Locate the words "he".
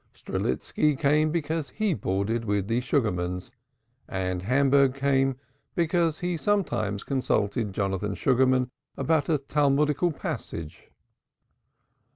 1.69-1.93, 6.21-6.37